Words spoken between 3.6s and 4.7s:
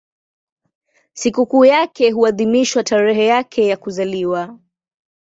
ya kuzaliwa.